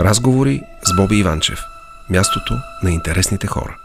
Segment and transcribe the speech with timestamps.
[0.00, 1.58] Разговори с Боби Иванчев.
[2.10, 3.76] Мястото на интересните хора.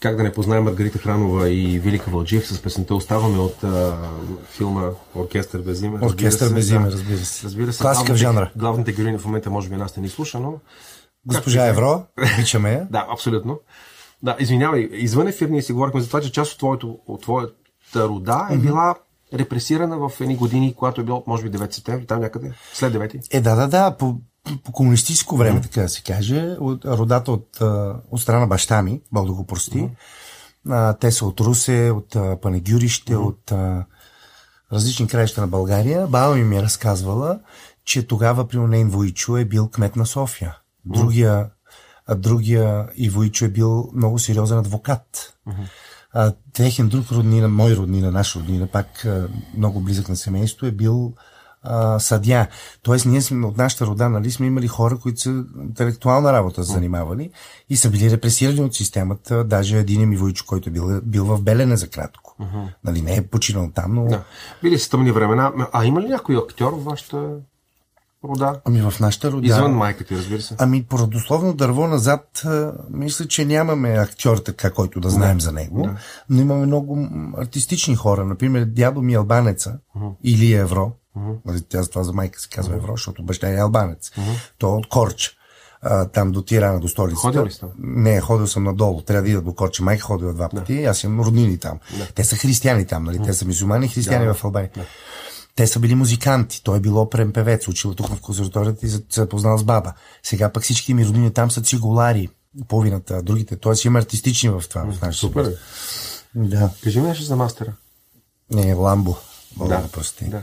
[0.00, 3.98] Как да не познаем Маргарита Хранова и Велика Вълджиев с песента Оставаме от а,
[4.50, 5.98] филма Оркестър без име.
[6.02, 7.46] Оркестър без име, разбира се.
[7.46, 7.82] Разбира се.
[7.82, 8.50] Класика в жанра.
[8.56, 10.54] Главните героини в момента може би нас не ни слуша, но...
[11.26, 12.02] Госпожа Евро,
[12.36, 12.86] обичаме я.
[12.90, 13.60] да, абсолютно.
[14.22, 18.08] Да, извинявай, извън ефир ние си говорихме за това, че част от, твоето, от твоята
[18.08, 18.94] рода е била
[19.34, 23.26] репресирана в едни години, когато е било, може би, 9 септември, там някъде, след 9.
[23.30, 24.16] Е, да, да, да, по,
[24.64, 27.58] по комунистическо време, така да се каже, от, родата от,
[28.10, 29.90] от страна баща ми, Бог да го прости.
[30.70, 33.84] А, те са от Русе, от а, Панегюрище, от а,
[34.72, 36.06] различни краища на България.
[36.06, 37.40] Баба ми ми е разказвала,
[37.84, 40.56] че тогава при Нейн Войчо е бил кмет на София.
[40.84, 41.50] Другия,
[42.06, 45.34] а другия и Войчо е бил много сериозен адвокат.
[46.14, 50.70] А, техен друг роднина, мой роднина, наш роднина, пак а, много близък на семейство, е
[50.70, 51.14] бил
[51.62, 52.46] а, съдя.
[52.82, 56.72] Тоест, ние сме от нашата рода, нали, сме имали хора, които са интелектуална работа са
[56.72, 57.30] занимавали
[57.70, 59.44] и са били репресирани от системата.
[59.44, 62.36] Даже един ми Войчо, който е бил, бил в Белене за кратко.
[62.40, 62.68] Uh-huh.
[62.84, 64.04] Нали, не е починал там, но...
[64.04, 64.24] Да.
[64.62, 65.52] Били са тъмни времена.
[65.72, 67.36] А има ли някой актьор в вашата
[68.24, 68.60] рода?
[68.64, 69.46] Ами в нашата рода...
[69.46, 70.54] Извън майка ти, разбира се.
[70.58, 72.42] Ами по родословно дърво назад,
[72.90, 75.44] мисля, че нямаме актьор така, който да знаем Да.
[75.44, 75.96] за него, Да.
[76.30, 77.08] но имаме много
[77.38, 78.24] артистични хора.
[78.24, 79.78] Например, дядо ми е албанеца,
[80.24, 80.92] или Евро.
[81.44, 84.10] Нали, тя за това за майка се казва Евро, защото баща е албанец.
[84.58, 85.30] Той е от Корча.
[85.86, 87.20] А, там до Тирана, до столицата.
[87.20, 87.66] Ходил ли сте?
[87.78, 89.02] Не, ходил съм надолу.
[89.02, 89.82] Трябва да ида до Корча.
[89.82, 90.84] Майка ходила два пъти.
[90.84, 91.78] Аз имам роднини там.
[92.14, 93.22] Те са християни там, нали?
[93.24, 94.70] Те са мусулмани и християни в Албания.
[95.56, 96.62] Те са били музиканти.
[96.64, 99.26] Той е бил оперен певец, учил тук в консерваторията и се се е
[99.58, 99.92] с баба.
[100.22, 102.28] Сега пък всички ми роднини там са цигулари.
[102.68, 103.56] Половината, другите.
[103.56, 104.84] Тоест има артистични в това.
[104.84, 105.44] В Супер.
[105.44, 105.58] свят.
[106.34, 106.70] Да.
[106.84, 107.72] Кажи ми нещо за мастера.
[108.50, 109.16] Не, Ламбо.
[109.56, 110.24] Бог Да, да, прости.
[110.24, 110.42] да.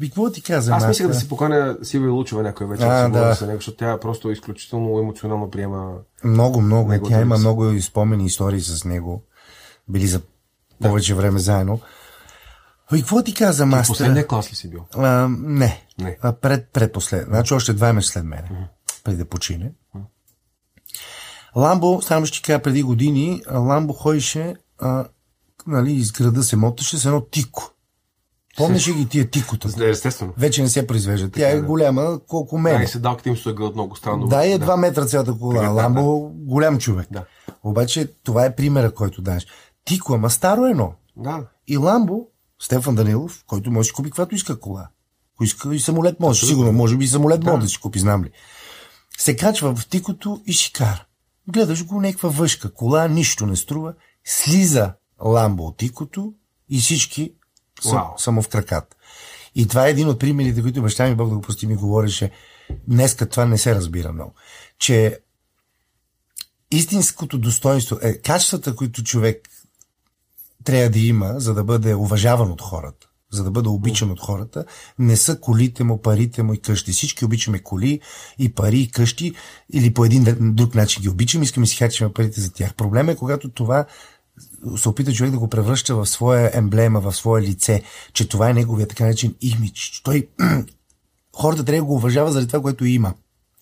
[0.00, 0.72] Би, какво ти каза?
[0.72, 3.34] Аз мисля да си поканя Силвия Лучева някой вече А, да да.
[3.34, 5.92] с него, защото тя просто изключително емоционално приема.
[6.24, 7.08] Много, много.
[7.08, 9.22] Тя има много спомени истории с него.
[9.88, 10.20] Били за
[10.82, 11.80] повече време заедно.
[12.94, 13.92] И какво ти каза, мастера?
[13.92, 14.80] Последния клас ли си бил?
[14.96, 15.84] А, не.
[15.98, 16.18] Не.
[16.22, 17.26] А, пред, предпослед.
[17.28, 18.68] Значи още два месеца след мене.
[19.04, 19.72] Преди да почине.
[21.56, 25.04] Ламбо, само ще кажа, преди години, Ламбо ходише, а,
[25.66, 27.70] нали, из града се моташе с едно тико.
[28.56, 29.88] Помниш ли ги тия тикота?
[29.88, 30.32] Естествено.
[30.36, 31.30] Вече не се произвежда.
[31.30, 32.76] Тя е голяма, колко мен.
[32.76, 34.26] Да, и седалките им се от много странно.
[34.26, 35.54] Да, и е 2 метра цялата кола.
[35.54, 37.06] Така, да, Ламбо, голям човек.
[37.10, 37.24] Да.
[37.62, 39.46] Обаче, това е примера, който даш.
[39.84, 40.92] Тико, ама старо едно.
[41.16, 41.44] Да.
[41.66, 42.26] И Ламбо,
[42.62, 44.88] Стефан Данилов, който може да купи каквато иска кола.
[45.34, 46.46] Ако иска и самолет може.
[46.46, 48.30] Сигурно, може би и самолет може да си купи, знам ли.
[49.18, 51.04] Се качва в тикото и си кара.
[51.48, 52.74] Гледаш го някаква въшка.
[52.74, 53.94] Кола нищо не струва.
[54.24, 56.34] Слиза Ламбо от тикото
[56.68, 57.32] и всички
[57.82, 58.18] са, Вау.
[58.18, 58.96] са му в краката.
[59.54, 62.30] И това е един от примерите, които баща ми, Бог да го прости, ми говореше.
[62.88, 64.34] Днеска това не се разбира много.
[64.78, 65.18] Че
[66.70, 69.48] истинското достоинство е качествата, които човек
[70.68, 74.64] трябва да има, за да бъде уважаван от хората, за да бъде обичан от хората,
[74.98, 76.92] не са колите му, парите му и къщи.
[76.92, 78.00] Всички обичаме коли
[78.38, 79.34] и пари и къщи
[79.72, 82.74] или по един друг начин ги обичаме, искаме да си хачим парите за тях.
[82.74, 83.86] Проблема е, когато това
[84.76, 88.54] се опита човек да го превръща в своя емблема, в свое лице, че това е
[88.54, 90.00] неговия така наречен имидж.
[90.04, 90.28] Той
[91.36, 93.14] хората трябва да го уважава заради това, което има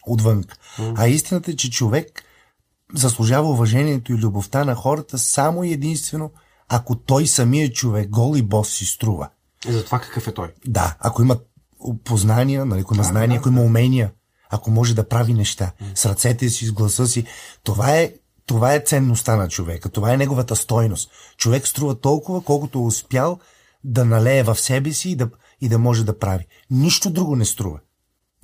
[0.07, 0.45] отвън.
[0.79, 2.23] А истината е, че човек
[2.95, 6.31] заслужава уважението и любовта на хората само и единствено,
[6.69, 9.29] ако той самия човек, гол и бос, си струва.
[9.69, 10.53] И за това какъв е той?
[10.67, 11.37] Да, ако има
[12.05, 14.13] познания, нали, ако има знания, ако има умения,
[14.51, 17.25] ако може да прави неща с ръцете си, с гласа си,
[17.65, 18.13] това е,
[18.47, 21.11] това е ценността на човека, това е неговата стойност.
[21.37, 23.39] Човек струва толкова, колкото е успял
[23.85, 25.29] да налее в себе си и да,
[25.61, 26.47] и да може да прави.
[26.71, 27.79] Нищо друго не струва.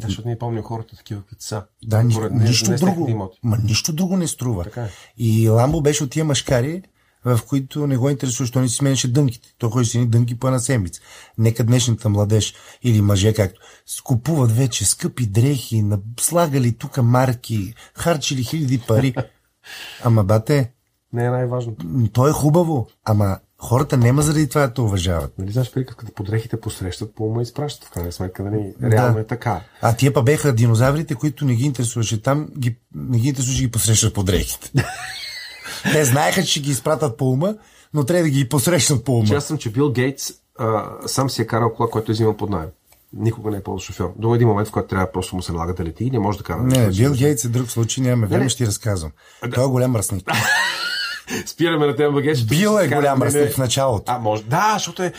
[0.00, 1.64] Да, защото ние помним хората такива, каквито са.
[1.84, 3.08] Да, ни, не- нищо не с друго.
[3.08, 3.38] имоти.
[3.42, 4.64] Ма нищо друго не струва.
[4.64, 4.90] Така е.
[5.18, 6.82] И Ламбо беше от тия машкари,
[7.24, 9.48] в които не го интересува, що не си сменяше дънките.
[9.58, 11.00] Той ходи си ни дънки по една седмица.
[11.38, 18.44] Нека днешната младеж или мъже, както, скупуват вече скъпи дрехи, на- слагали тук марки, харчили
[18.44, 19.14] хиляди пари.
[20.04, 20.70] Ама, бате,
[21.12, 21.86] Не е най-важното.
[22.12, 22.88] то е хубаво.
[23.04, 25.38] Ама хората нема заради това да те уважават.
[25.38, 28.74] Нали знаеш приказката, подрехите посрещат, по ума изпращат в крайна сметка, нали?
[28.82, 29.60] Реално е така.
[29.82, 33.66] А тия па беха динозаврите, които не ги интересуваше там, ги, не ги интересуваше да
[33.66, 34.70] ги посрещат под дрехите.
[35.82, 37.54] Те знаеха, че ще ги изпратят по ума,
[37.94, 39.26] но трябва да ги посрещнат по ума.
[39.26, 42.36] Че аз съм, че Бил Гейтс а, сам си е карал кола, който е взимал
[42.36, 42.68] под найем.
[43.16, 44.12] Никога не е ползвал шофьор.
[44.16, 46.38] До един момент, в който трябва просто му се налага да лети и не може
[46.38, 46.62] да кара.
[46.62, 49.12] Не, Бил Гейтс е друг случай, нямаме време, ще ти разказвам.
[49.54, 50.30] Той е голям мръсник.
[51.46, 52.44] Спираме на тема багеж.
[52.44, 54.04] Бил е голям растеж в началото.
[54.06, 54.42] А, може.
[54.42, 55.12] Да, защото е,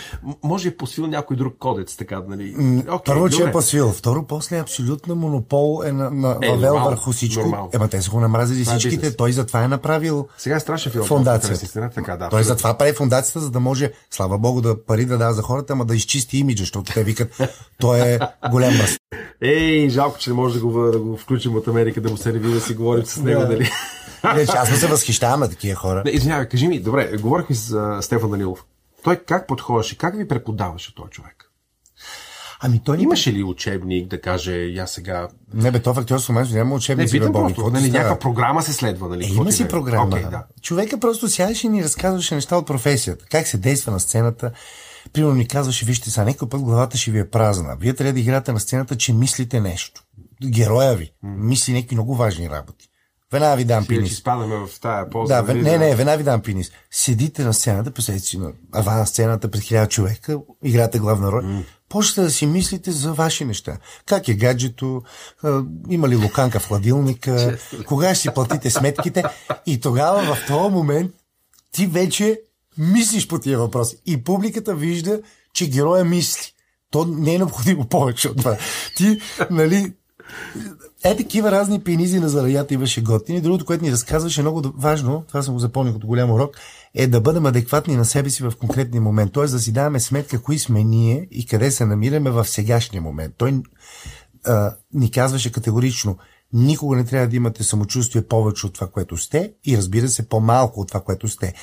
[0.43, 2.55] може е посвил някой друг кодец, така, нали.
[2.55, 3.91] Okay, Първо, че е посвил.
[3.91, 7.41] Второ, после абсолютно монопол е на, на е, въвел нормал, върху всичко.
[7.41, 7.69] Нормал.
[7.73, 9.07] Ема те са го намразили това е всичките.
[9.07, 11.05] Е той затова е направил Сега е страшен филм.
[11.05, 11.89] Фундацията.
[11.95, 15.33] Така, да, той затова прави фундацията, за да може, слава богу, да пари да дава
[15.33, 17.41] за хората, ама да изчисти имиджа, защото те викат,
[17.79, 18.19] той е
[18.51, 18.99] голям растеж.
[19.41, 22.33] Ей, жалко, че не може да го, да го включим от Америка, да му се
[22.33, 23.69] реви да си говорим с него, дали.
[24.35, 26.01] Не, аз не се възхищавам на такива хора.
[26.05, 28.65] Не, извинявай, кажи ми, добре, говорихме с Стефан Данилов.
[29.03, 31.49] Той как подходеше, как ви преподаваше този човек?
[32.65, 35.27] Ами той Имаше ли учебник да каже, я сега...
[35.53, 37.05] Не бе, то в актьорство момент няма учебник.
[37.05, 39.25] Не, питам просто, нали, някаква програма се следва, нали?
[39.25, 40.17] Е, има си програма.
[40.17, 40.43] Okay, да.
[40.61, 43.25] Човека просто сядеше и ни разказваше неща от професията.
[43.31, 44.51] Как се действа на сцената.
[45.13, 47.77] Примерно ни казваше, вижте са, някой път главата ще ви е празна.
[47.79, 50.03] Вие трябва да играете на сцената, че мислите нещо.
[50.45, 52.89] Героя ви мисли някакви много важни работи.
[53.33, 54.17] Веднага ви дам пинис.
[54.17, 55.35] спадаме в тая поза.
[55.35, 56.71] Да, вен, не, не, веднага ви дам пинис.
[56.91, 61.43] Седите на сцената, представете си на аван сцената пред хиляда човека, играте главна роля.
[61.43, 61.63] Mm.
[61.89, 63.77] Почвате да си мислите за ваши неща.
[64.05, 65.01] Как е гаджето,
[65.89, 67.57] има ли луканка в хладилника,
[67.87, 69.23] кога ще си платите сметките.
[69.65, 71.11] И тогава в този момент
[71.71, 72.41] ти вече
[72.77, 73.97] мислиш по тия въпроси.
[74.05, 75.21] И публиката вижда,
[75.53, 76.53] че героя мисли.
[76.91, 78.57] То не е необходимо повече от това.
[78.95, 79.19] Ти,
[79.51, 79.93] нали,
[81.03, 83.41] е, такива разни пенизи на зараята имаше готини.
[83.41, 86.57] Другото, което ни разказваше много важно, това съм го запомнил като голям урок,
[86.93, 89.33] е да бъдем адекватни на себе си в конкретния момент.
[89.33, 89.43] Т.е.
[89.43, 93.33] да си даваме сметка кои сме ние и къде се намираме в сегашния момент.
[93.37, 93.61] Той
[94.45, 96.17] а, ни казваше категорично,
[96.53, 100.79] никога не трябва да имате самочувствие повече от това, което сте и разбира се по-малко
[100.79, 101.53] от това, което сте.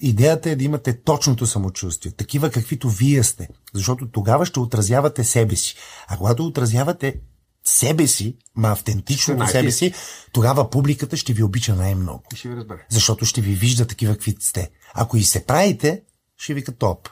[0.00, 5.56] Идеята е да имате точното самочувствие, такива каквито вие сте, защото тогава ще отразявате себе
[5.56, 5.76] си.
[6.08, 7.20] А когато отразявате
[7.68, 9.94] себе си, ма автентично себе си,
[10.32, 12.22] тогава публиката ще ви обича най-много.
[12.34, 12.86] Ще ви разбере.
[12.88, 14.70] Защото ще ви вижда такива каквито сте.
[14.94, 16.02] Ако и се правите,
[16.36, 17.08] ще ви като топ.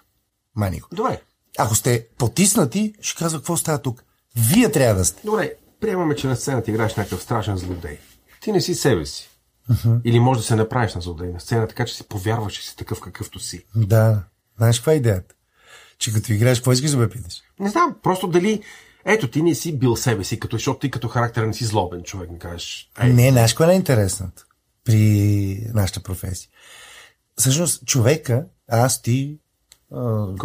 [0.56, 0.88] Манико.
[0.92, 1.20] Добре.
[1.58, 4.04] Ако сте потиснати, ще казва какво става тук.
[4.36, 5.20] Вие трябва да сте.
[5.24, 7.98] Добре, приемаме, че на сцената играеш някакъв страшен злодей.
[8.40, 9.28] Ти не си себе си.
[9.70, 10.00] Uh-huh.
[10.04, 12.76] Или може да се направиш на злодей на сцена, така че си повярваш, че си
[12.76, 13.64] такъв какъвто си.
[13.74, 14.22] Да.
[14.56, 15.34] Знаеш каква е идеята?
[15.98, 17.42] Че като играеш, какво искаш да ме питаш?
[17.60, 18.62] Не знам, просто дали
[19.06, 22.02] ето, ти не си бил себе си, като, защото ти като характер не си злобен
[22.02, 22.90] човек, не кажеш.
[23.00, 23.12] Ей.
[23.12, 24.42] Не, знаеш кое е интересното
[24.84, 26.50] при нашата професия?
[27.36, 29.38] Всъщност, човека, аз, ти,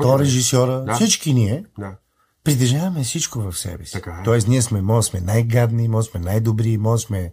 [0.02, 0.94] то режисьора, да.
[0.96, 1.96] всички ние, да.
[2.44, 3.92] притежаваме всичко в себе си.
[3.92, 4.24] Така е.
[4.24, 7.32] Тоест, ние сме, може сме най-гадни, може сме най-добри, може сме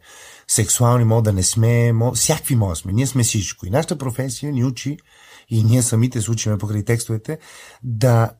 [0.48, 2.92] сексуални, може да не сме, може, всякакви може сме.
[2.92, 3.66] Ние сме всичко.
[3.66, 4.98] И нашата професия ни учи,
[5.48, 7.38] и ние самите се учиме покрай текстовете,
[7.82, 8.30] да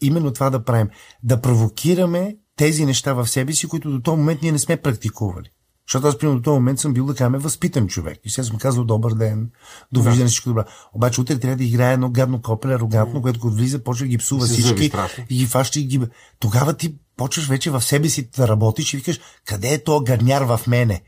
[0.00, 0.88] именно това да правим.
[1.22, 5.50] Да провокираме тези неща в себе си, които до този момент ние не сме практикували.
[5.88, 8.20] Защото аз, примерно, до този момент съм бил, да кажем, възпитан човек.
[8.24, 9.50] И сега съм казал добър ден,
[9.92, 10.28] довиждане, да.
[10.28, 10.64] всичко добро.
[10.92, 14.18] Обаче утре трябва да играе едно гадно копеле, арогантно, което като влиза, почва да ги
[14.18, 14.90] псува и всички
[15.30, 16.00] и ги фаща и ги...
[16.38, 20.42] Тогава ти почваш вече в себе си да работиш и викаш, къде е то гадняр
[20.42, 21.02] в мене?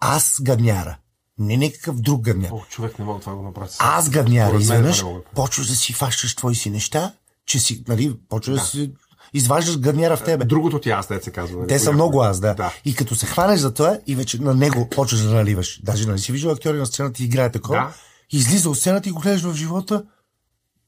[0.00, 0.96] Аз гадняра.
[1.38, 2.50] Не някакъв друг гадняр.
[2.52, 3.70] О, човек не мога това го направи.
[3.78, 4.56] Аз гадняра.
[4.56, 5.04] Изведнъж
[5.34, 7.12] почваш да си фащаш твои си неща
[7.50, 8.92] че си, нали, почва да, да си
[9.32, 10.44] изваждаш гърнера в тебе.
[10.44, 11.58] Другото ти аз, да се казва.
[11.58, 11.68] Нали?
[11.68, 12.54] Те са много аз, да.
[12.54, 12.74] да.
[12.84, 15.80] И като се хванеш за това и вече на него почваш да наливаш.
[15.82, 17.78] Даже нали си виждал актьори на сцената и играе такова.
[17.78, 17.94] Да.
[18.30, 20.04] Излиза от сцената и го гледаш в живота.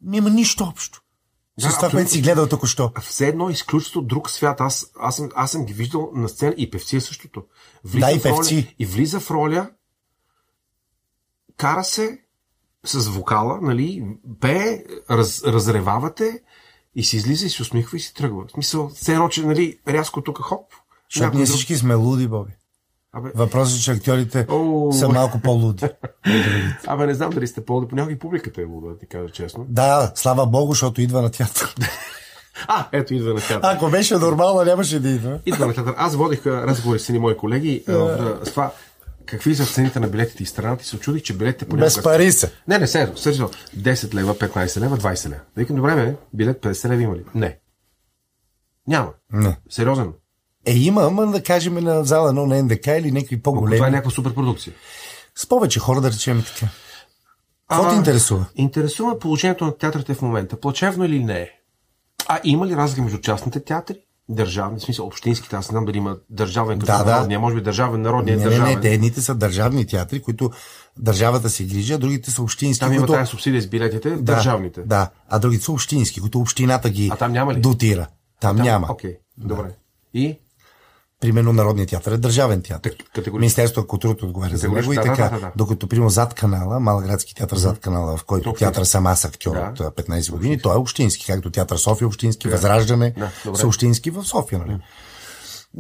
[0.03, 1.03] Няма нищо общо.
[1.61, 2.93] Да, с това, което си гледал току-що.
[3.01, 4.61] Все едно изключително друг свят.
[4.61, 7.45] Аз, аз, съм, аз съм ги виждал на сцена и певци е същото.
[7.85, 8.57] Влиза да, и певци.
[8.57, 9.71] Роля, и влиза в роля,
[11.57, 12.19] кара се
[12.85, 14.05] с вокала, нали,
[14.41, 16.43] пее, раз, разревавате,
[16.95, 18.45] и си излиза и се усмихва и си тръгва.
[18.49, 20.73] В смисъл, все едно, че нали, рязко тук хоп.
[21.15, 22.53] Защото ние всички сме луди, Боби.
[23.13, 23.31] Абе...
[23.35, 24.93] Въпросът е, че актьорите О...
[24.93, 25.85] са малко по-луди.
[26.87, 27.89] Абе, не знам дали сте по-луди.
[27.89, 29.67] Понякога и публиката е луда, да ти кажа честно.
[29.69, 31.75] Да, слава богу, защото идва на театър.
[32.69, 33.75] А, ето идва на театър.
[33.75, 35.39] Ако беше нормално, нямаше да идва.
[35.47, 35.95] Идва на театър.
[35.97, 37.85] Аз водих разговори с едни мои колеги.
[38.45, 38.73] с това
[39.27, 41.87] какви са цените на билетите и страната и се очудих, че билетите понякога...
[41.87, 42.51] Без пари са.
[42.69, 43.17] Не, не, сериозно.
[43.17, 43.51] Сериозно.
[43.77, 45.41] 10 лева, 15 лева, 20 лева.
[45.57, 47.25] Викам, добре, бе, билет 50 лева има ли?
[47.35, 47.59] Не.
[48.89, 49.13] Няма.
[49.33, 49.57] Не.
[49.71, 50.13] Сериозен.
[50.67, 53.77] Е, има, ама да кажем на зала едно на НДК или някакви по-големи.
[53.77, 54.75] Това е някаква суперпродукция.
[55.35, 56.73] С повече хора, да речем така.
[57.69, 58.47] Какво те интересува?
[58.55, 60.61] Интересува положението на театрите в момента.
[60.61, 61.51] Плачевно или не е?
[62.29, 63.97] А има ли разлика между частните театри
[64.35, 67.41] държавни, в смисъл общинските, аз не знам дали има държавен като да, народния, да.
[67.41, 68.69] може би държавен, народния не, държавен.
[68.69, 70.51] Не, не, те едните са държавни театри, които
[70.99, 72.81] държавата се грижи, а другите са общински.
[72.81, 73.13] Там които...
[73.13, 74.83] има тази субсидия с билетите, да, държавните.
[74.83, 77.61] Да, а другите са общински, които общината ги а там няма ли?
[77.61, 78.07] дотира.
[78.41, 78.87] Там, там няма.
[78.91, 79.69] Окей, okay, добре.
[80.15, 80.39] И?
[81.23, 82.95] Примерно Народният театър е държавен театър.
[83.33, 85.25] Министерството на културата отговаря за него и Да, така.
[85.25, 85.53] да, да, да.
[85.57, 88.73] Докато, примерно, зад канала, Малградски театър зад канала, в който Общински.
[88.73, 89.61] театър съм аз актьор Да.
[89.61, 93.15] от а, 15 години, той е общински, както театър София е общински, Възраждане
[93.45, 94.79] Да, са общински в София, нали?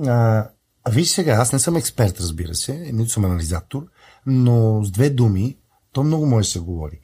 [0.09, 0.47] А
[0.91, 3.83] виж сега, аз не съм експерт, разбира се, нито съм анализатор,
[4.27, 5.57] но с две думи,
[5.93, 7.01] то много може да се говори.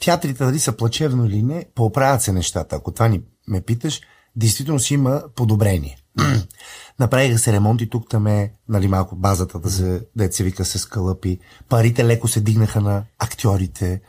[0.00, 2.76] Театрите, дали са плачевно или не, поправят се нещата.
[2.76, 4.00] Ако това ни ме питаш,
[4.36, 5.96] действително си има подобрение.
[6.98, 11.38] Направиха се ремонти тук там е, нали, малко базата да се, се вика се скалъпи.
[11.68, 14.00] Парите леко се дигнаха на актьорите.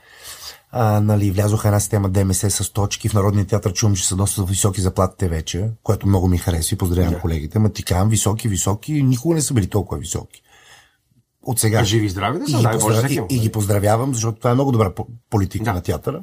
[0.72, 3.10] А, нали, влязоха една система ДМС с точки.
[3.10, 6.78] В Народния театър чувам, че са доста високи заплатите вече, което много ми харесва и
[6.78, 7.20] поздравявам Да.
[7.20, 7.60] колегите.
[7.60, 10.42] Ма ти казвам, високи, високи, никога не са били толкова високи.
[11.44, 11.84] От сега.
[11.84, 13.12] Живи и здрави да И са, ги, дай поздрав...
[13.12, 15.74] и, и ги поздравявам, защото това е много добра по- политика Да.
[15.74, 16.22] на театъра.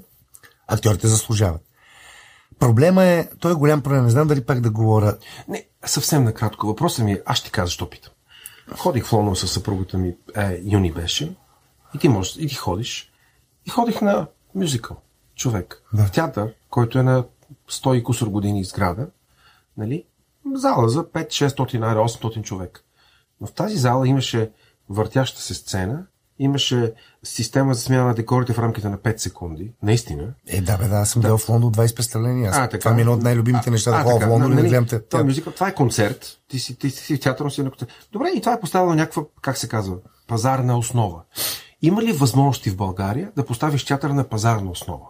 [0.68, 1.60] Актьорите заслужават.
[2.58, 5.16] Проблема е, той е голям проблем, не знам дали пак да говоря.
[5.48, 6.66] Не, съвсем накратко.
[6.66, 8.12] Въпросът ми е, аз ще ти кажа, защо питам.
[8.76, 11.34] Ходих в Лондон с съпругата ми, е, юни беше,
[11.94, 13.12] и ти можеш, и ти ходиш.
[13.66, 14.96] И ходих на мюзикъл,
[15.34, 15.82] човек.
[15.92, 16.06] Да.
[16.06, 17.24] В театър, който е на
[17.70, 19.06] 100 и кусор години изграда,
[19.76, 20.04] нали?
[20.54, 22.84] Зала за 5-600, найде 800 човек.
[23.40, 24.50] Но в тази зала имаше
[24.88, 26.06] въртяща се сцена,
[26.44, 26.92] имаше
[27.24, 29.72] система за смяна на декорите в рамките на 5 секунди.
[29.82, 30.34] Наистина.
[30.46, 32.50] Е, да, бе, да, аз съм гледал в Лондон 20 представления.
[32.50, 32.78] Аз, А, така.
[32.78, 34.86] Това ми е едно от най-любимите неща, да ходя в Лондон и да нали, гледам
[34.86, 35.02] те.
[35.02, 36.26] Това, е мюзикъл, това е концерт.
[36.48, 37.90] Ти си, ти си в театър, си на концерт.
[38.12, 39.96] Добре, и това е поставено някаква, как се казва,
[40.26, 41.22] пазарна основа.
[41.82, 45.06] Има ли възможности в България да поставиш театър на пазарна основа?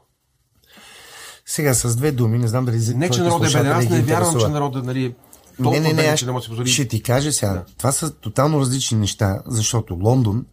[1.47, 3.73] Сега с две думи, не знам дали Не, че народът е беден.
[3.73, 5.15] Аз не вярвам, че народът нали,
[5.59, 6.69] Не, не, не, беден, че не може да си позволи.
[6.69, 7.65] ще ти кажа сега.
[7.79, 10.47] Това са тотално различни неща, защото Лондон,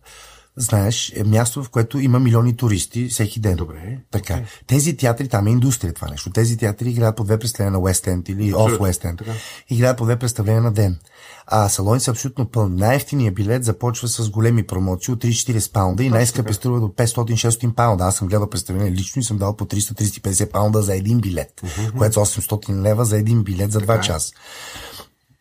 [0.59, 3.55] знаеш, е място, в което има милиони туристи всеки ден.
[3.55, 4.33] Добре, Така.
[4.33, 4.45] окей.
[4.67, 6.29] Тези театри, там е индустрия това нещо.
[6.29, 9.17] Тези театри играят по две представления на Уест Енд или Абсолютно, Уест Енд.
[9.17, 9.31] така.
[9.69, 10.99] Играят по две представления на ден.
[11.47, 12.75] А салони са абсолютно пълни.
[12.75, 18.03] Най-ефтиният билет започва с големи промоции от 30-40 паунда и най-скъпи струва до 500-600 паунда.
[18.03, 21.61] Аз съм гледал представление лично и съм дал по 300-350 паунда за един билет,
[21.97, 24.01] което са 800 лева за един билет за 2 Така е.
[24.01, 24.33] часа.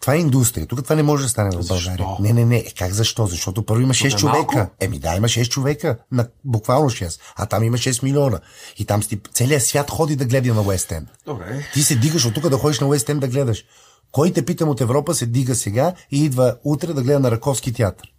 [0.00, 0.66] Това е индустрия.
[0.66, 1.74] Тук това не може да стане в Защо?
[1.74, 2.06] България.
[2.20, 2.56] Не, не, не.
[2.56, 3.26] Е, как защо?
[3.26, 4.56] Защото първо има 6 Тук е човека.
[4.56, 4.74] малко.
[4.80, 5.98] Еми да, има 6 човека.
[6.12, 7.20] На, буквално 6.
[7.36, 8.40] А там има 6 милиона.
[8.78, 11.08] И там сти, целият свят ходи да гледа на Уест Енд.
[11.26, 11.64] Добре.
[11.74, 13.64] Ти се дигаш от тук да ходиш на Уест Енд да гледаш.
[14.12, 17.72] Кой те питам от Европа се дига сега и идва утре да гледа на Раковски
[17.72, 18.12] театър?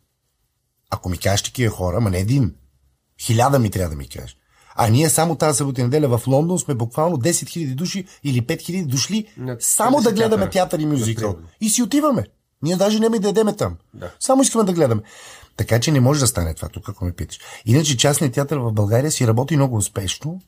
[0.89, 2.55] Ако ми кажеш такива хора, ма не един.
[3.21, 4.35] Хиляда ми трябва да ми кажеш.
[4.81, 8.85] А ние само тази събота в Лондон сме буквално 10 000 души или 5 000
[8.85, 11.35] дошли На само да 30 гледаме театър и мюзикъл.
[11.61, 12.25] И си отиваме.
[12.61, 13.77] Ние даже няма и да ядеме там.
[13.93, 14.11] Да.
[14.19, 15.01] Само искаме да гледаме.
[15.57, 17.39] Така че не може да стане това тук, ако ме питаш.
[17.65, 20.41] Иначе частният театър в България си работи много успешно,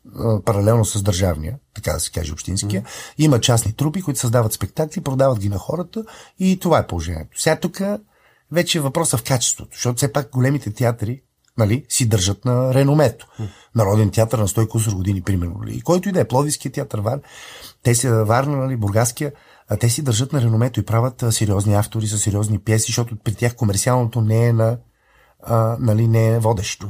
[0.46, 2.84] паралелно с държавния, така да се каже общинския.
[3.18, 6.04] Има частни трупи, които създават спектакли, продават ги на хората
[6.40, 7.42] и това е положението.
[7.42, 7.82] Сега тук
[8.52, 11.22] вече е въпроса в качеството, защото все пак големите театри
[11.58, 13.28] нали, си държат на реномето.
[13.76, 15.56] Народен театър на 100 кусор години, примерно.
[15.60, 15.78] нали.
[15.78, 17.20] И който и да е, Пловдивския театър, Вар,
[17.84, 19.32] те си Варна, нали, Бургаския,
[19.70, 23.16] а те си държат на реномето и правят а, сериозни автори с сериозни пиеси, защото
[23.24, 24.78] при тях комерциалното не е на
[25.44, 26.90] а, нали, не е водещо.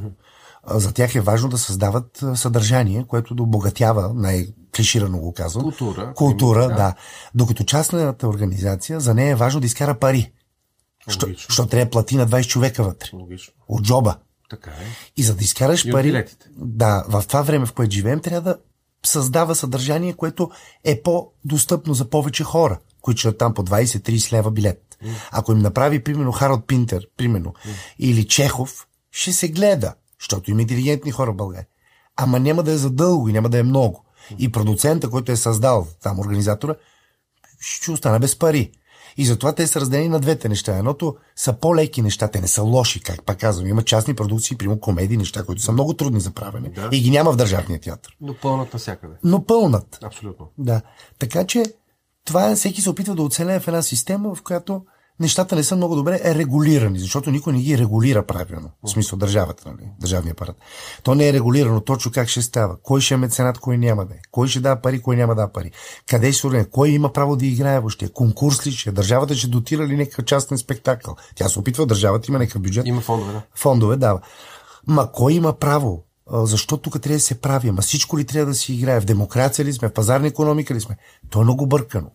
[0.64, 5.64] А, За тях е важно да създават а, съдържание, което да обогатява, най-клиширано го казвам.
[5.64, 6.76] Култура, Култура, да.
[6.76, 6.96] да.
[7.36, 10.32] Докато частната организация, за нея е важно да изкара пари.
[11.08, 11.54] Що, Логично.
[11.54, 13.10] що трябва да плати на 20 човека вътре.
[13.14, 13.54] Логично.
[13.68, 14.16] От джоба.
[14.52, 14.86] Така е.
[15.18, 16.50] И за да изкараш И пари, билетите.
[16.58, 18.58] да, в това време, в което живеем, трябва да
[19.06, 20.52] създава съдържание, което
[20.84, 24.98] е по-достъпно за повече хора, които ще там по 20-30 лева билет.
[25.32, 27.54] Ако им направи, примерно, Харалд Пинтер, примерно,
[28.00, 31.68] или Чехов, ще се гледа, защото има интелигентни хора в България.
[32.16, 34.06] Ама няма да е задълго и няма да е много.
[34.40, 36.76] И продуцента, който е създал там организатора,
[37.60, 38.72] ще остане без пари.
[39.18, 40.78] И затова те са разделени на двете неща.
[40.78, 43.68] Едното са по-леки неща, те не са лоши, как пак казвам.
[43.68, 46.70] Има частни продукции, прямо комедии, неща, които са много трудни за правене.
[46.70, 46.90] Да.
[46.92, 48.18] И ги няма в държавния театър.
[48.22, 49.14] Но пълнат навсякъде.
[49.24, 50.00] Но пълнат.
[50.04, 50.48] Абсолютно.
[50.58, 50.82] Да.
[51.20, 51.64] Така че
[52.26, 54.86] това всеки се опитва да оцелее в една система, в която
[55.22, 58.70] нещата не са много добре е регулирани, защото никой не ги регулира правилно.
[58.84, 59.90] В смисъл държавата, нали?
[60.00, 60.56] държавния апарат.
[61.04, 62.78] То не е регулирано точно как ще става.
[62.84, 64.18] Кой ще е меценат, кой няма да е.
[64.32, 65.72] Кой ще дава пари, кой няма да дава пари.
[66.10, 68.10] Къде ще се Кой има право да играе въобще.
[68.14, 68.94] Конкурс ли ще е?
[68.94, 71.16] Държавата ще дотира ли някакъв частен спектакъл.
[71.36, 73.42] Тя се опитва, държавата има някакъв бюджет Има фондове, да.
[73.56, 74.22] фондове дава.
[74.88, 76.04] Ма кой има право?
[76.34, 77.68] Защо тук трябва да се прави?
[77.68, 79.00] Ама всичко ли трябва да си играе?
[79.00, 79.90] В демокрация ли сме?
[79.90, 80.98] В пазарна економика ли сме?
[81.30, 82.12] То е много бъркано.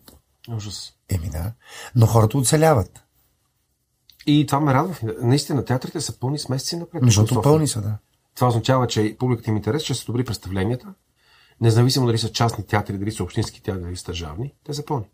[0.47, 0.93] Ужас.
[1.09, 1.51] Еми да.
[1.95, 3.03] Но хората оцеляват.
[4.25, 4.95] И това ме радва.
[5.21, 7.03] Наистина, театрите са пълни с месеци напред.
[7.05, 7.97] Защото пълни са, да.
[8.35, 10.93] Това означава, че публиката им интерес, че са добри представленията,
[11.61, 15.05] независимо дали са частни театри, дали са общински театри, дали са държавни, те са пълни.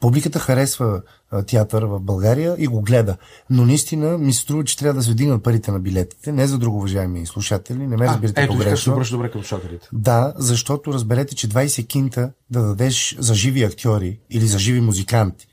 [0.00, 3.16] Публиката харесва а, театър в България и го гледа.
[3.50, 6.32] Но наистина ми се струва, че трябва да се вдигнат парите на билетите.
[6.32, 9.00] Не за друго, уважаеми слушатели, не ме разбирате ето, погрешно.
[9.00, 9.88] Ето, добре към слушателите.
[9.92, 15.46] Да, защото разберете, че 20 кинта да дадеш за живи актьори или за живи музиканти,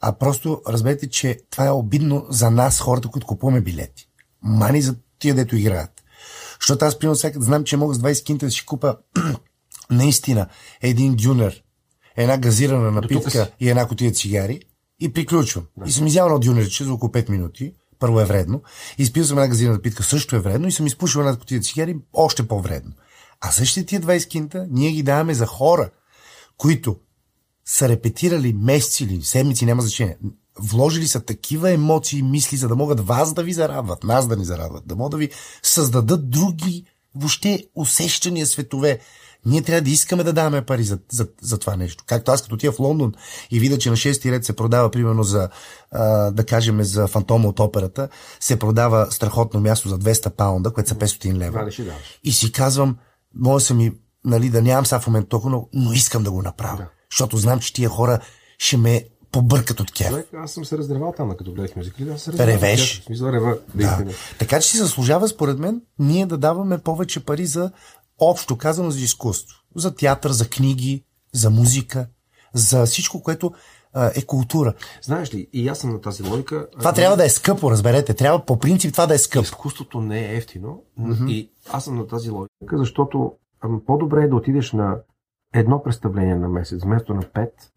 [0.00, 4.08] а просто разберете, че това е обидно за нас, хората, които купуваме билети.
[4.42, 5.90] Мани за тия, дето играят.
[6.60, 8.96] Защото аз, примерно, сега знам, че мога с 20 кинта да си купа
[9.92, 10.46] наистина
[10.80, 11.62] един дюнер,
[12.16, 14.60] една газирана напитка и една котия цигари
[15.00, 15.64] и приключвам.
[15.76, 15.88] Да.
[15.88, 17.74] И съм изял едно дюнерче за около 5 минути.
[17.98, 18.62] Първо е вредно.
[18.98, 20.68] Изпил съм една газирана напитка, също е вредно.
[20.68, 22.92] И съм изпушил една котия цигари, още по-вредно.
[23.40, 25.90] А същите тия 20 кинта ние ги даваме за хора,
[26.56, 26.96] които
[27.64, 30.18] са репетирали месеци или седмици, няма значение.
[30.58, 34.36] Вложили са такива емоции и мисли, за да могат вас да ви зарадват, нас да
[34.36, 35.30] ни зарадват, да могат да ви
[35.62, 38.98] създадат други въобще усещания светове.
[39.46, 42.04] Ние трябва да искаме да даваме пари за, за, за това нещо.
[42.06, 43.12] Както аз като тия в Лондон
[43.50, 45.48] и видя, че на 6 ред се продава, примерно за,
[45.90, 48.08] а, да кажем, за фантома от операта,
[48.40, 51.64] се продава страхотно място за 200 паунда, което са 500 лева.
[51.64, 51.94] Да,
[52.24, 52.96] и си казвам,
[53.34, 53.92] може са ми,
[54.24, 56.76] нали, да нямам сега в момента толкова, но искам да го направя.
[56.76, 56.88] Да.
[57.10, 58.18] Защото знам, че тия хора
[58.58, 60.12] ще ме побъркат от кеф.
[60.36, 62.04] Аз съм се раздървал там, като гледах мюзикли.
[62.04, 63.02] Да се Ревеш.
[63.06, 64.04] Смисъл, рева, да.
[64.38, 67.70] Така че си заслужава, според мен, ние да даваме повече пари за
[68.30, 69.56] общо казано за изкуство.
[69.76, 72.06] За театър, за книги, за музика,
[72.54, 73.52] за всичко, което
[73.94, 74.74] а, е култура.
[75.02, 76.68] Знаеш ли, и аз съм на тази логика.
[76.78, 78.14] Това а, трябва да е скъпо, разберете.
[78.14, 79.42] Трябва по принцип това да е скъпо.
[79.42, 80.82] Изкуството не е ефтино.
[81.00, 81.30] Mm-hmm.
[81.30, 83.32] И аз съм на тази логика, защото
[83.86, 84.96] по-добре е да отидеш на
[85.54, 87.72] едно представление на месец, вместо на пет,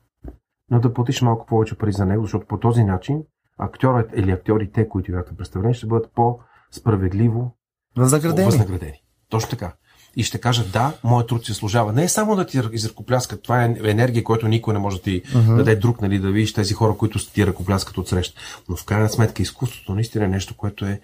[0.72, 3.24] но да платиш малко повече пари за него, защото по този начин
[3.58, 7.56] актьорът или актьорите, които играят на представление, ще бъдат по-справедливо
[7.98, 8.46] възнаградени.
[8.46, 9.04] възнаградени.
[9.30, 9.74] Точно така.
[10.16, 11.94] И ще кажат, да, моят труд се служава.
[11.94, 15.22] Не е само да ти изръкопляскат, това е енергия, която никой не може да ти
[15.22, 15.56] uh-huh.
[15.56, 18.42] даде друг, нали, да видиш тези хора, които ти ръкопляскат от среща.
[18.70, 21.00] Но в крайна сметка изкуството наистина е нещо, което е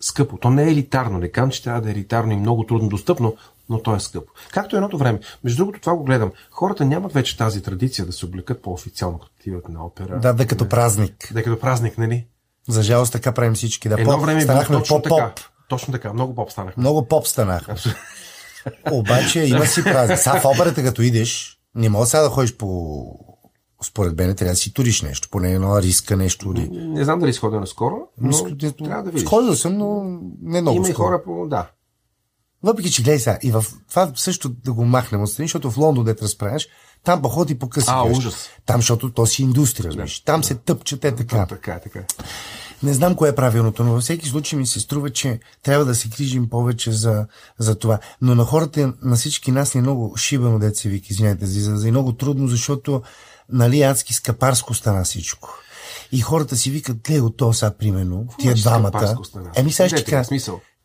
[0.00, 0.38] скъпо.
[0.38, 1.18] То не е елитарно.
[1.18, 3.36] Не казвам, че трябва да е елитарно и много трудно достъпно,
[3.68, 4.32] но то е скъпо.
[4.50, 5.20] Както едното време.
[5.44, 6.32] Между другото, това го гледам.
[6.50, 10.20] Хората нямат вече тази традиция да се облекат по-официално, като отиват на опера.
[10.20, 11.32] Да, да като празник.
[11.34, 12.26] Да като празник, нали?
[12.68, 13.88] За жалост така правим всички.
[13.88, 15.02] Да, Едно време станахме по-поп.
[15.04, 15.32] Така.
[15.68, 16.80] Точно така, много поп станахме.
[16.80, 17.74] Много поп станахме.
[18.92, 20.18] Обаче има си празник.
[20.18, 23.04] Сега в операта, като идеш, не мога сега да ходиш по
[23.84, 26.52] според мен трябва да си туриш нещо, поне едно риска нещо.
[26.52, 29.26] Не, не знам дали сходя наскоро, но, но трябва да видиш.
[29.26, 31.46] Сходил съм, но не много Има и хора по...
[31.48, 31.70] Да.
[32.62, 36.04] Въпреки, че гледай сега, и в това също да го махнем отстрани, защото в Лондон,
[36.04, 36.68] де разправяш,
[37.04, 37.86] там походи по къси.
[37.90, 38.48] А, ужас.
[38.66, 39.92] Там, защото то си индустрия.
[39.92, 40.46] Да, там да.
[40.46, 41.36] се тъпчат те така.
[41.36, 42.00] Да, така, така.
[42.82, 45.94] Не знам кое е правилното, но във всеки случай ми се струва, че трябва да
[45.94, 47.26] се грижим повече за,
[47.58, 47.98] за това.
[48.20, 52.12] Но на хората, на всички нас е много шибано, деца вики, извинете, за, за, много
[52.12, 53.02] трудно, защото
[53.48, 55.48] нали, адски скъпарско стана всичко.
[56.12, 59.16] И хората си викат, гледай от то сега, примерно, тия двамата.
[59.54, 60.28] Еми, сега ще кажа,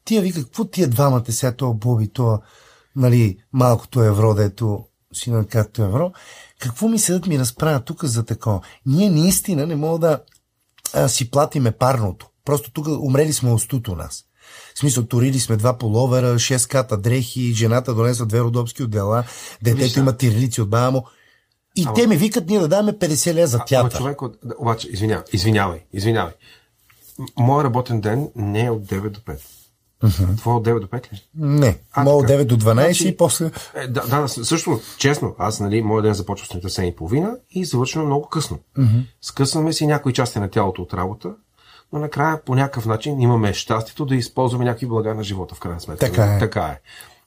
[0.05, 2.39] тия вика, какво тия двамата сега, то Боби, то,
[2.95, 4.85] нали, малкото евро, дето
[5.17, 6.11] си на както евро,
[6.59, 8.61] какво ми седат ми разправят тук за такова?
[8.85, 10.19] Ние наистина не мога да
[10.93, 12.27] а, си платиме парното.
[12.45, 14.23] Просто тук умрели сме остуто нас.
[14.75, 19.23] В смисъл, турили сме два половера, шест ката дрехи, жената донесла две родопски отдела,
[19.63, 21.05] детето има тирлици от баба му.
[21.75, 21.93] И ама...
[21.93, 23.97] те ми викат ние да даваме 50 лея за театър.
[23.99, 26.33] Ама човек, обаче, извинявай, извинявай, извинявай.
[27.39, 29.39] Моят работен ден не е от 9 до 5.
[30.03, 30.37] Uh-huh.
[30.37, 31.27] Твоя от 9 до 5 ли?
[31.35, 31.79] Не.
[31.97, 33.51] Моя от 9 до 12 значи, и после...
[33.75, 37.65] Е, да, да, също, честно, аз, нали, моят ден започва с 7 и половина и
[37.65, 38.59] завършваме много късно.
[38.77, 39.03] Uh-huh.
[39.21, 41.31] Скъсваме си някои части на тялото от работа,
[41.93, 45.79] но накрая по някакъв начин имаме щастието да използваме някакви блага на живота, в крайна
[45.79, 46.05] сметка.
[46.05, 46.39] Така е.
[46.39, 46.79] Така е.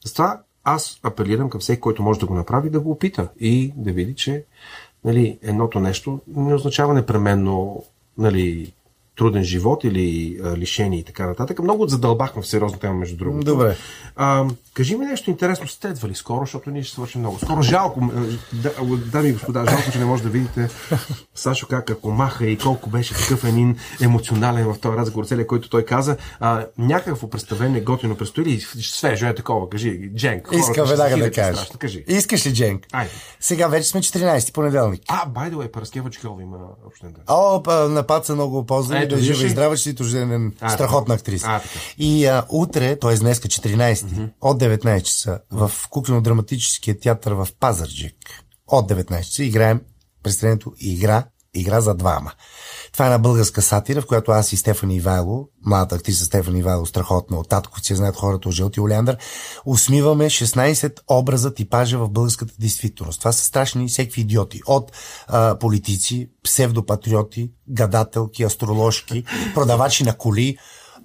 [0.04, 3.92] Затова аз апелирам към всеки, който може да го направи, да го опита и да
[3.92, 4.44] види, че
[5.04, 7.85] нали, едното нещо не означава непременно
[8.18, 8.72] нали,
[9.20, 11.59] труден живот или а, лишение и така нататък.
[11.59, 13.44] Много задълбахме в сериозна тема, между другото.
[13.44, 13.76] Добре.
[14.16, 15.68] А, кажи ми нещо интересно.
[15.68, 17.62] Следва ли скоро, защото ние ще свършим много скоро.
[17.62, 18.11] Жалко,
[18.52, 18.72] да,
[19.12, 20.68] дами и господа, жалко, че не може да видите
[21.35, 25.70] Сашо как ако маха и колко беше такъв един емоционален в този разговор, целият, който
[25.70, 26.16] той каза.
[26.40, 28.61] А, някакво представление готино предстои ли?
[28.61, 30.11] Свежо е такова, кажи.
[30.16, 30.48] Дженк.
[30.52, 31.66] Искам веднага да кажа.
[31.78, 32.04] Кажи.
[32.09, 32.87] Искаш ли Дженк?
[32.92, 33.11] Айде.
[33.40, 35.02] Сега вече сме 14 понеделник.
[35.09, 37.22] А, by the way, Параскева Чкелова има общен ден.
[37.28, 41.46] О, напад са много поздрави е жива и здрава, че си рожден страхотна актриса.
[41.49, 41.61] А,
[41.99, 43.14] и а, утре, т.е.
[43.14, 44.31] днеска 14 mm-hmm.
[44.40, 48.16] от 19 часа в куклено-драматическия театър в Пазарджик
[48.66, 49.81] от 19 часа играем
[50.23, 52.33] представлението Игра Игра за двама.
[52.92, 56.87] Това е една българска сатира, в която аз и Стефани Ивайло, младата актриса Стефани Ивайло,
[56.87, 59.16] страхотна от татко, си знаят хората от Жълти Олеандър,
[59.66, 63.18] усмиваме 16 образа типажа в българската действителност.
[63.18, 64.61] Това са страшни всеки идиоти.
[64.66, 64.92] От
[65.29, 69.24] а, политици, псевдопатриоти, гадателки, астрологки,
[69.55, 70.57] продавачи на коли,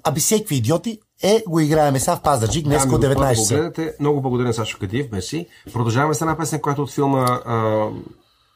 [0.04, 3.94] аби всеки идиоти, е, го играеме сега в Пазарджик, днес от 19 го гледате.
[4.00, 5.48] Много благодаря на Сашо Кадиев, Меси.
[5.74, 7.88] Продължаваме с една песен, която е от филма а,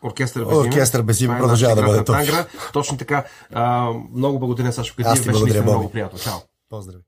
[0.04, 0.68] Оркестър без име.
[0.68, 2.46] Оркестър без име е продължава да бъде тангра.
[2.74, 3.24] Точно така.
[3.54, 5.26] А, много благодаря Сашо Кадиев.
[5.26, 5.62] Беше Боби.
[5.62, 6.20] много приятно.
[6.20, 6.38] Чао.
[6.70, 7.04] Поздрави.